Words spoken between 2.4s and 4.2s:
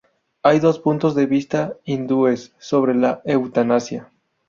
sobre la eutanasia.